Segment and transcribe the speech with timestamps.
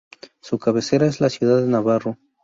[0.41, 2.17] Su cabecera es la ciudad de Navarro.